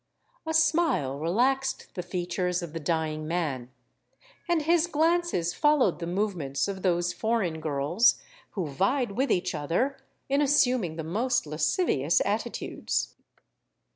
A 0.47 0.53
smile 0.55 1.19
relaxed 1.19 1.93
the 1.93 2.01
features 2.01 2.63
of 2.63 2.73
the 2.73 2.79
dying 2.79 3.27
man; 3.27 3.69
and 4.49 4.63
his 4.63 4.87
glances 4.87 5.53
followed 5.53 5.99
the 5.99 6.07
movements 6.07 6.67
of 6.67 6.81
those 6.81 7.13
foreign 7.13 7.59
girls 7.61 8.19
who 8.53 8.65
vied 8.67 9.11
with 9.11 9.29
each 9.31 9.53
other 9.53 9.97
in 10.27 10.41
assuming 10.41 10.95
the 10.95 11.03
most 11.03 11.45
lascivious 11.45 12.19
attitudes. 12.25 13.13